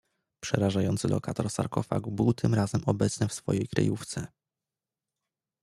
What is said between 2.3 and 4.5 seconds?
tym razem obecny w swojej kryjówce."